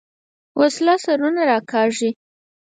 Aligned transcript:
وسله 0.59 0.95
سرونه 1.05 1.41
راکاږي 1.49 2.09